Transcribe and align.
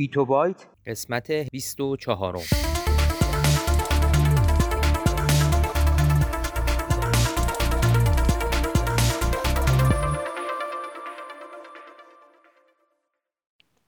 بیتو 0.00 0.24
بایت 0.24 0.66
قسمت 0.86 1.30
24 1.30 2.38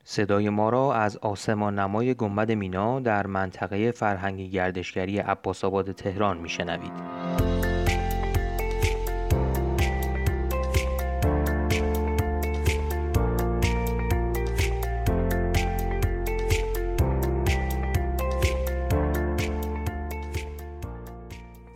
صدای 0.04 0.48
ما 0.48 0.70
را 0.70 0.94
از 0.94 1.16
آسمان 1.16 1.78
نمای 1.78 2.14
گنبد 2.14 2.52
مینا 2.52 3.00
در 3.00 3.26
منطقه 3.26 3.90
فرهنگی 3.90 4.50
گردشگری 4.50 5.18
عباس 5.18 5.64
آباد 5.64 5.92
تهران 5.92 6.38
میشنوید. 6.38 7.11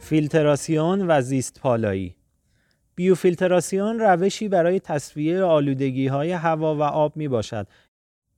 فیلتراسیون 0.09 1.11
و 1.11 1.21
زیست 1.21 1.61
پالایی 1.61 2.17
بیوفیلتراسیون 2.95 3.99
روشی 3.99 4.49
برای 4.49 4.81
تصفیه 4.81 5.43
آلودگی 5.43 6.07
های 6.07 6.33
هوا 6.33 6.77
و 6.77 6.83
آب 6.83 7.17
می 7.17 7.29
باشد 7.29 7.67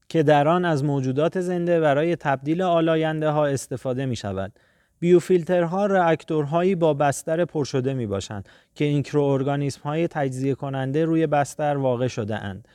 که 0.08 0.22
در 0.22 0.48
آن 0.48 0.64
از 0.64 0.84
موجودات 0.84 1.40
زنده 1.40 1.80
برای 1.80 2.16
تبدیل 2.16 2.62
آلاینده 2.62 3.30
ها 3.30 3.46
استفاده 3.46 4.06
می 4.06 4.16
شود. 4.16 4.52
بیوفیلترها 4.98 5.86
راکتورهایی 5.86 6.74
با 6.74 6.94
بستر 6.94 7.44
پرشده 7.44 7.94
می 7.94 8.06
باشند 8.06 8.48
که 8.74 8.84
میکروارگانیسم 8.84 9.80
های 9.80 10.08
تجزیه 10.08 10.54
کننده 10.54 11.04
روی 11.04 11.26
بستر 11.26 11.76
واقع 11.76 12.08
شده 12.08 12.36
اند. 12.36 12.68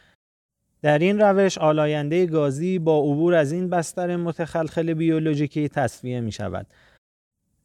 در 0.82 1.00
این 1.00 1.20
روش 1.20 1.58
آلاینده 1.58 2.26
گازی 2.26 2.80
با 2.80 3.00
عبور 3.00 3.34
از 3.34 3.52
این 3.52 3.70
بستر 3.70 4.16
متخلخل 4.16 4.94
بیولوژیکی 4.94 5.70
تصفیه 5.70 6.22
می 6.22 6.32
شود. 6.32 6.68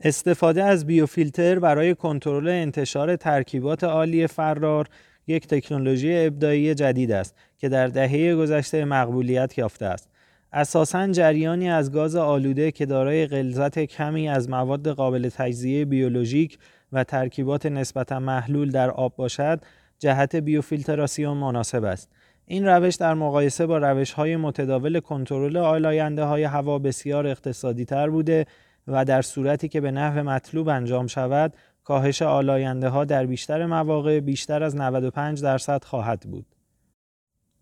استفاده 0.01 0.65
از 0.65 0.87
بیوفیلتر 0.87 1.59
برای 1.59 1.95
کنترل 1.95 2.49
انتشار 2.49 3.17
ترکیبات 3.17 3.85
عالی 3.85 4.27
فرار 4.27 4.89
یک 5.27 5.47
تکنولوژی 5.47 6.27
ابداعی 6.27 6.75
جدید 6.75 7.13
است 7.13 7.35
که 7.59 7.69
در 7.69 7.87
دهه 7.87 8.37
گذشته 8.37 8.85
مقبولیت 8.85 9.59
یافته 9.59 9.87
است. 9.87 10.09
اساساً 10.53 11.09
جریانی 11.09 11.71
از 11.71 11.93
گاز 11.93 12.17
آلوده 12.17 12.71
که 12.71 12.87
دارای 12.87 13.27
غلظت 13.27 13.79
کمی 13.79 14.29
از 14.29 14.51
مواد 14.51 14.89
قابل 14.89 15.29
تجزیه 15.29 15.85
بیولوژیک 15.85 16.59
و 16.93 17.05
ترکیبات 17.05 17.67
نسبتا 17.67 18.21
محلول 18.21 18.71
در 18.71 18.91
آب 18.91 19.17
باشد، 19.17 19.61
جهت 19.99 20.37
بیوفیلتراسیون 20.37 21.37
مناسب 21.37 21.85
است. 21.85 22.09
این 22.47 22.67
روش 22.67 22.95
در 22.95 23.15
مقایسه 23.15 23.67
با 23.67 23.79
روش 23.79 24.13
های 24.13 24.37
متداول 24.37 25.01
کنترل 25.01 25.57
آلاینده 25.57 26.25
های 26.25 26.45
هوا 26.45 26.79
بسیار 26.79 27.27
اقتصادی 27.27 27.85
تر 27.85 28.11
بوده 28.11 28.47
و 28.89 29.05
در 29.05 29.23
صورتی 29.23 29.69
که 29.69 29.81
به 29.81 29.91
نحو 29.91 30.23
مطلوب 30.23 30.69
انجام 30.69 31.07
شود 31.07 31.55
کاهش 31.85 32.23
آلاینده 32.23 32.89
ها 32.89 33.05
در 33.05 33.27
بیشتر 33.27 33.67
مواقع 33.67 34.21
بیشتر 34.21 34.63
از 34.63 34.77
95 34.77 35.43
درصد 35.43 35.85
خواهد 35.85 36.21
بود. 36.21 36.47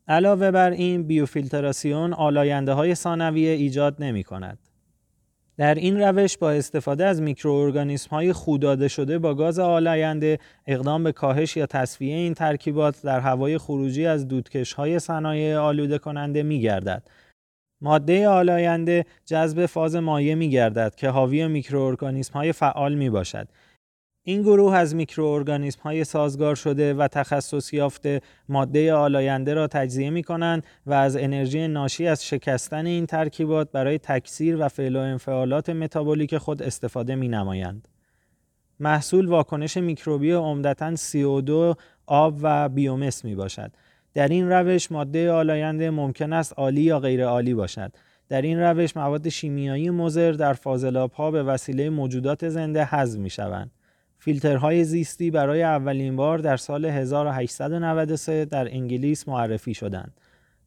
علاوه 0.08 0.50
بر 0.50 0.70
این 0.70 1.02
بیوفیلتراسیون 1.02 2.12
آلاینده 2.12 2.72
های 2.72 2.94
ثانویه 2.94 3.50
ایجاد 3.50 3.96
نمی 3.98 4.24
کند. 4.24 4.58
در 5.56 5.74
این 5.74 6.00
روش 6.00 6.38
با 6.38 6.50
استفاده 6.50 7.04
از 7.04 7.22
میکروارگانیسم 7.22 8.10
های 8.10 8.32
خودداده 8.32 8.88
شده 8.88 9.18
با 9.18 9.34
گاز 9.34 9.58
آلاینده 9.58 10.38
اقدام 10.66 11.04
به 11.04 11.12
کاهش 11.12 11.56
یا 11.56 11.66
تصفیه 11.66 12.14
این 12.14 12.34
ترکیبات 12.34 13.02
در 13.02 13.20
هوای 13.20 13.58
خروجی 13.58 14.06
از 14.06 14.28
دودکش 14.28 14.72
های 14.72 14.98
صنایع 14.98 15.58
آلوده 15.58 15.98
کننده 15.98 16.42
می 16.42 16.60
گردد 16.60 17.02
ماده 17.80 18.28
آلاینده 18.28 19.04
جذب 19.24 19.66
فاز 19.66 19.96
مایع 19.96 20.34
می 20.34 20.50
گردد 20.50 20.94
که 20.94 21.08
حاوی 21.08 21.46
میکروارگانیسم 21.46 22.32
های 22.32 22.52
فعال 22.52 22.94
می 22.94 23.10
باشد. 23.10 23.48
این 24.28 24.42
گروه 24.42 24.74
از 24.74 24.94
میکروارگانیسم 24.94 25.80
های 25.82 26.04
سازگار 26.04 26.54
شده 26.54 26.94
و 26.94 27.08
تخصص 27.08 27.72
یافته 27.72 28.20
ماده 28.48 28.94
آلاینده 28.94 29.54
را 29.54 29.66
تجزیه 29.66 30.10
می 30.10 30.22
کنند 30.22 30.64
و 30.86 30.92
از 30.92 31.16
انرژی 31.16 31.68
ناشی 31.68 32.06
از 32.06 32.26
شکستن 32.26 32.86
این 32.86 33.06
ترکیبات 33.06 33.72
برای 33.72 33.98
تکثیر 33.98 34.56
و 34.60 34.68
فعل 34.68 34.96
و 34.96 34.98
انفعالات 34.98 35.70
متابولیک 35.70 36.38
خود 36.38 36.62
استفاده 36.62 37.14
می 37.14 37.28
نمایند. 37.28 37.88
محصول 38.80 39.26
واکنش 39.26 39.76
میکروبی 39.76 40.32
عمدتا 40.32 40.96
CO2 40.96 41.76
آب 42.06 42.38
و 42.42 42.68
بیومس 42.68 43.24
می 43.24 43.34
باشد. 43.34 43.72
در 44.16 44.28
این 44.28 44.52
روش 44.52 44.92
ماده 44.92 45.30
آلاینده 45.30 45.90
ممکن 45.90 46.32
است 46.32 46.52
عالی 46.56 46.80
یا 46.80 47.00
غیر 47.00 47.24
عالی 47.24 47.54
باشد. 47.54 47.92
در 48.28 48.42
این 48.42 48.60
روش 48.60 48.96
مواد 48.96 49.28
شیمیایی 49.28 49.90
مضر 49.90 50.32
در 50.32 50.52
فاضلاب 50.52 51.12
ها 51.12 51.30
به 51.30 51.42
وسیله 51.42 51.90
موجودات 51.90 52.48
زنده 52.48 52.84
حذف 52.84 53.18
می 53.18 53.30
شوند. 53.30 53.70
فیلترهای 54.18 54.84
زیستی 54.84 55.30
برای 55.30 55.62
اولین 55.62 56.16
بار 56.16 56.38
در 56.38 56.56
سال 56.56 56.84
1893 56.84 58.44
در 58.44 58.68
انگلیس 58.68 59.28
معرفی 59.28 59.74
شدند. 59.74 60.20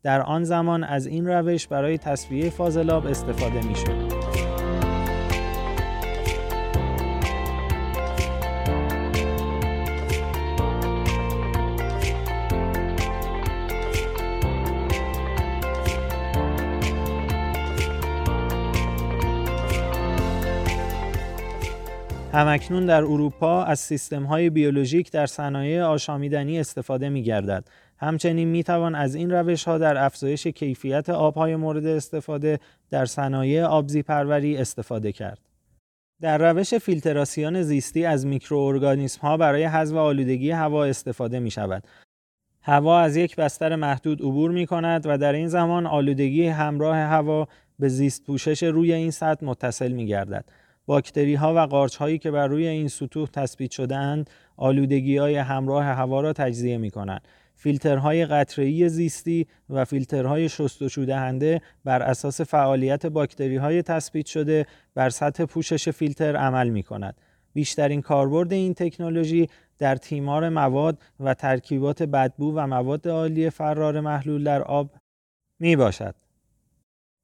در 0.03 0.21
آن 0.21 0.43
زمان 0.43 0.83
از 0.83 1.07
این 1.07 1.27
روش 1.27 1.67
برای 1.67 1.97
تصفیه 1.97 2.49
فاضلاب 2.49 3.05
استفاده 3.05 3.67
می 3.67 3.75
شود. 3.75 4.08
همکنون 22.39 22.85
در 22.85 23.03
اروپا 23.03 23.63
از 23.63 23.79
سیستم 23.79 24.23
های 24.23 24.49
بیولوژیک 24.49 25.11
در 25.11 25.25
صنایع 25.25 25.83
آشامیدنی 25.83 26.59
استفاده 26.59 27.09
می 27.09 27.23
گردد. 27.23 27.67
همچنین 27.97 28.47
می 28.47 28.63
توان 28.63 28.95
از 28.95 29.15
این 29.15 29.31
روش 29.31 29.63
ها 29.63 29.77
در 29.77 29.97
افزایش 29.97 30.47
کیفیت 30.47 31.09
آبهای 31.09 31.55
مورد 31.55 31.85
استفاده 31.85 32.59
در 32.89 33.05
صنایع 33.05 33.65
آبزی 33.65 34.03
پروری 34.03 34.57
استفاده 34.57 35.11
کرد. 35.11 35.39
در 36.21 36.51
روش 36.51 36.73
فیلتراسیون 36.73 37.61
زیستی 37.61 38.05
از 38.05 38.25
میکروارگانیسم 38.25 39.21
ها 39.21 39.37
برای 39.37 39.63
حذف 39.63 39.95
آلودگی 39.95 40.51
هوا 40.51 40.85
استفاده 40.85 41.39
می 41.39 41.51
شود. 41.51 41.83
هوا 42.61 42.99
از 42.99 43.15
یک 43.15 43.35
بستر 43.35 43.75
محدود 43.75 44.21
عبور 44.21 44.51
می 44.51 44.65
کند 44.65 45.05
و 45.05 45.17
در 45.17 45.33
این 45.33 45.47
زمان 45.47 45.87
آلودگی 45.87 46.47
همراه 46.47 46.97
هوا 46.97 47.47
به 47.79 47.89
زیست 47.89 48.25
پوشش 48.25 48.63
روی 48.63 48.93
این 48.93 49.11
سطح 49.11 49.45
متصل 49.45 49.91
می 49.91 50.05
گردد. 50.05 50.45
باکتری 50.89 51.35
ها 51.35 51.53
و 51.55 51.59
قارچ 51.59 51.95
هایی 51.95 52.17
که 52.17 52.31
بر 52.31 52.47
روی 52.47 52.67
این 52.67 52.87
سطوح 52.87 53.27
تثبیت 53.27 53.71
شده 53.71 53.95
اند 53.95 54.29
آلودگی 54.57 55.17
های 55.17 55.35
همراه 55.35 55.83
هوا 55.85 56.21
را 56.21 56.33
تجزیه 56.33 56.77
می 56.77 56.91
کنند. 56.91 57.21
فیلترهای 57.55 58.25
قطره‌ای 58.25 58.89
زیستی 58.89 59.47
و 59.69 59.85
فیلترهای 59.85 60.49
شستشو 60.49 61.05
دهنده 61.05 61.61
بر 61.83 62.01
اساس 62.01 62.41
فعالیت 62.41 63.05
باکتری 63.05 63.55
های 63.55 63.81
تثبیت 63.81 64.25
شده 64.25 64.65
بر 64.95 65.09
سطح 65.09 65.45
پوشش 65.45 65.89
فیلتر 65.89 66.35
عمل 66.35 66.69
می 66.69 66.83
کند. 66.83 67.21
بیشترین 67.53 68.01
کاربرد 68.01 68.53
این 68.53 68.73
تکنولوژی 68.73 69.47
در 69.77 69.95
تیمار 69.95 70.49
مواد 70.49 70.97
و 71.19 71.33
ترکیبات 71.33 72.03
بدبو 72.03 72.53
و 72.55 72.67
مواد 72.67 73.07
آلی 73.07 73.49
فرار 73.49 73.99
محلول 73.99 74.43
در 74.43 74.61
آب 74.61 74.95
می 75.59 75.75
باشد. 75.75 76.15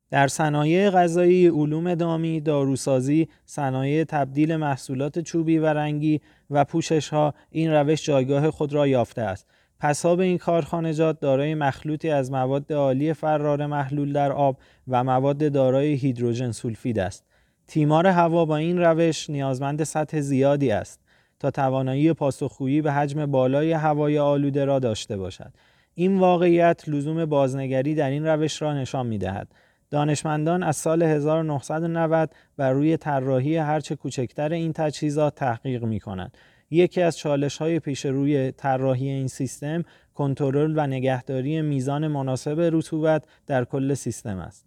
در 0.09 0.27
صنایع 0.27 0.89
غذایی، 0.89 1.47
علوم 1.47 1.95
دامی، 1.95 2.41
داروسازی، 2.41 3.27
صنایع 3.45 4.03
تبدیل 4.03 4.55
محصولات 4.55 5.19
چوبی 5.19 5.57
و 5.57 5.65
رنگی 5.65 6.21
و 6.49 6.65
پوشش 6.65 7.09
ها 7.09 7.33
این 7.49 7.71
روش 7.71 8.05
جایگاه 8.05 8.51
خود 8.51 8.73
را 8.73 8.87
یافته 8.87 9.21
است. 9.21 9.47
پساب 9.79 10.19
این 10.19 10.37
کارخانجات 10.37 11.19
دارای 11.19 11.55
مخلوطی 11.55 12.09
از 12.09 12.31
مواد 12.31 12.73
عالی 12.73 13.13
فرار 13.13 13.65
محلول 13.65 14.13
در 14.13 14.31
آب 14.31 14.57
و 14.87 15.03
مواد 15.03 15.51
دارای 15.51 15.93
هیدروژن 15.93 16.51
سولفید 16.51 16.99
است. 16.99 17.25
تیمار 17.67 18.07
هوا 18.07 18.45
با 18.45 18.57
این 18.57 18.77
روش 18.77 19.29
نیازمند 19.29 19.83
سطح 19.83 20.19
زیادی 20.19 20.71
است 20.71 20.99
تا 21.39 21.51
توانایی 21.51 22.13
پاسخگویی 22.13 22.81
به 22.81 22.91
حجم 22.91 23.25
بالای 23.25 23.71
هوای 23.71 24.19
آلوده 24.19 24.65
را 24.65 24.79
داشته 24.79 25.17
باشد. 25.17 25.53
این 25.93 26.19
واقعیت 26.19 26.83
لزوم 26.89 27.25
بازنگری 27.25 27.95
در 27.95 28.09
این 28.09 28.25
روش 28.25 28.61
را 28.61 28.73
نشان 28.73 29.07
می 29.07 29.17
دهد. 29.17 29.47
دانشمندان 29.95 30.63
از 30.63 30.75
سال 30.75 31.03
1990 31.03 32.33
بر 32.57 32.71
روی 32.71 32.97
طراحی 32.97 33.57
هرچه 33.57 33.95
کوچکتر 33.95 34.51
این 34.51 34.73
تجهیزات 34.73 35.35
تحقیق 35.35 35.83
می 35.83 35.99
کنند. 35.99 36.37
یکی 36.71 37.01
از 37.01 37.17
چالش 37.17 37.57
های 37.57 37.79
پیش 37.79 38.05
روی 38.05 38.51
طراحی 38.51 39.09
این 39.09 39.27
سیستم 39.27 39.83
کنترل 40.13 40.73
و 40.77 40.87
نگهداری 40.87 41.61
میزان 41.61 42.07
مناسب 42.07 42.69
رطوبت 42.73 43.25
در 43.47 43.65
کل 43.65 43.93
سیستم 43.93 44.37
است. 44.37 44.65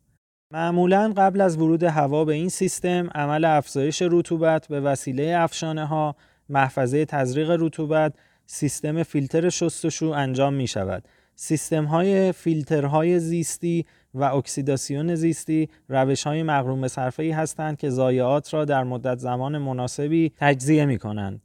معمولا 0.53 1.13
قبل 1.17 1.41
از 1.41 1.57
ورود 1.57 1.83
هوا 1.83 2.25
به 2.25 2.35
این 2.35 2.49
سیستم 2.49 3.09
عمل 3.15 3.45
افزایش 3.45 4.03
رطوبت 4.03 4.69
به 4.69 4.81
وسیله 4.81 5.35
افشانه 5.39 5.87
ها، 5.87 6.17
محفظه 6.49 7.05
تزریق 7.05 7.51
رطوبت، 7.51 8.15
سیستم 8.47 9.03
فیلتر 9.03 9.49
شستشو 9.49 10.07
انجام 10.07 10.55
می 10.55 10.67
شود. 10.67 11.09
سیستم 11.41 11.85
های 11.85 12.33
فیلترهای 12.33 13.19
زیستی 13.19 13.87
و 14.19 14.23
اکسیداسیون 14.23 15.15
زیستی 15.15 15.69
روش 15.89 16.27
های 16.27 16.43
مغروم 16.43 16.89
صرفه 16.89 17.35
هستند 17.35 17.79
که 17.79 17.91
ضایعات 17.91 18.55
را 18.55 18.65
در 18.65 18.85
مدت 18.85 19.19
زمان 19.19 19.59
مناسبی 19.59 20.33
تجزیه 20.37 20.87
می 20.87 20.99
کنند. 20.99 21.43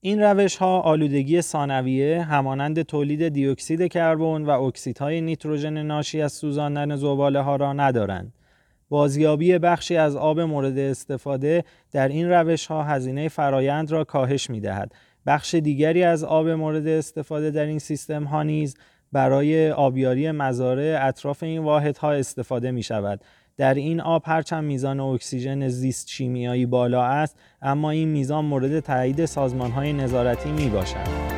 این 0.00 0.22
روش 0.22 0.56
ها 0.56 0.80
آلودگی 0.80 1.40
ثانویه 1.40 2.22
همانند 2.22 2.82
تولید 2.82 3.28
دیوکسید 3.28 3.92
کربن 3.92 4.44
و 4.44 4.50
اکسیدهای 4.50 5.20
نیتروژن 5.20 5.82
ناشی 5.82 6.22
از 6.22 6.32
سوزاندن 6.32 6.96
زباله 6.96 7.40
ها 7.40 7.56
را 7.56 7.72
ندارند. 7.72 8.32
بازیابی 8.88 9.58
بخشی 9.58 9.96
از 9.96 10.16
آب 10.16 10.40
مورد 10.40 10.78
استفاده 10.78 11.64
در 11.92 12.08
این 12.08 12.30
روش 12.30 12.66
ها 12.66 12.82
هزینه 12.82 13.28
فرایند 13.28 13.90
را 13.90 14.04
کاهش 14.04 14.50
می 14.50 14.60
دهد. 14.60 14.92
بخش 15.26 15.54
دیگری 15.54 16.02
از 16.02 16.24
آب 16.24 16.48
مورد 16.48 16.86
استفاده 16.86 17.50
در 17.50 17.64
این 17.64 17.78
سیستم 17.78 18.24
ها 18.24 18.42
نیز 18.42 18.76
برای 19.12 19.70
آبیاری 19.70 20.30
مزارع 20.30 20.98
اطراف 21.02 21.42
این 21.42 21.62
واحدها 21.62 22.12
استفاده 22.12 22.70
می 22.70 22.82
شود. 22.82 23.20
در 23.56 23.74
این 23.74 24.00
آب 24.00 24.22
هرچند 24.26 24.64
میزان 24.64 25.00
اکسیژن 25.00 25.68
زیست 25.68 26.08
شیمیایی 26.08 26.66
بالا 26.66 27.04
است 27.04 27.36
اما 27.62 27.90
این 27.90 28.08
میزان 28.08 28.44
مورد 28.44 28.80
تایید 28.80 29.24
سازمان 29.24 29.70
های 29.70 29.92
نظارتی 29.92 30.52
می 30.52 30.68
باشد. 30.68 31.37